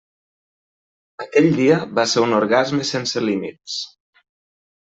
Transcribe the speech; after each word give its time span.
Aquell 1.25 1.49
dia 1.59 1.77
va 2.01 2.07
ser 2.15 2.25
un 2.29 2.35
orgasme 2.39 2.89
sense 2.95 3.25
límits. 3.29 3.79